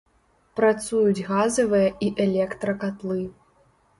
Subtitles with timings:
[0.59, 3.21] Працуюць газавыя і электракатлы.